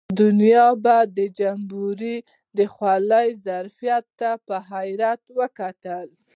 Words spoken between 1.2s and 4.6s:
جمبوري د خولې ظرفیت ته په